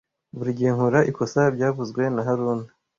Buri 0.37 0.51
gihe 0.57 0.69
nkora 0.75 0.99
ikosa 1.11 1.41
byavuzwe 1.55 2.01
na 2.13 2.21
haruna 2.27 2.67